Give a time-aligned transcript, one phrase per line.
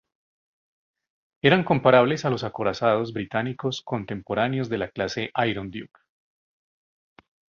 [1.43, 6.01] Eran comparables a los Acorazados Británicos contemporáneos de la clase Iron Duke.